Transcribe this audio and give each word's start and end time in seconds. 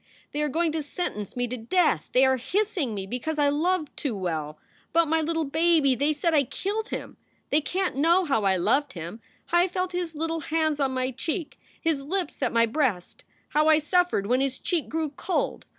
They 0.31 0.41
are 0.41 0.49
going 0.49 0.71
to 0.71 0.81
sentence 0.81 1.35
me 1.37 1.47
to 1.47 1.57
death! 1.57 2.09
They 2.11 2.25
are 2.25 2.37
hissing 2.37 2.95
me 2.95 3.05
because 3.05 3.37
I 3.37 3.49
loved 3.49 3.95
too 3.95 4.15
well! 4.15 4.57
But 4.93 5.07
my 5.07 5.21
little 5.21 5.43
baby! 5.45 5.93
They 5.93 6.11
said 6.11 6.33
I 6.33 6.43
killed 6.43 6.89
him! 6.89 7.17
They 7.51 7.61
can 7.61 7.93
t 7.93 7.99
know 7.99 8.25
how 8.25 8.43
I 8.43 8.55
loved 8.55 8.93
him! 8.93 9.21
how 9.45 9.59
I 9.59 9.67
felt 9.67 9.91
his 9.91 10.15
little 10.15 10.39
hands 10.39 10.79
on 10.79 10.91
my 10.95 11.11
cheek, 11.11 11.59
his 11.79 12.01
lips 12.01 12.41
at 12.41 12.51
my 12.51 12.65
breast! 12.65 13.23
how 13.49 13.67
I 13.67 13.77
suffered 13.77 14.25
when 14.25 14.41
his 14.41 14.57
cheek 14.57 14.89
grew 14.89 15.11
cold! 15.11 15.67